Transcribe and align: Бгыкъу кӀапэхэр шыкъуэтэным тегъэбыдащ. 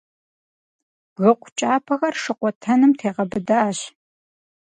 Бгыкъу 1.13 1.49
кӀапэхэр 1.57 2.15
шыкъуэтэным 2.21 2.91
тегъэбыдащ. 2.99 3.77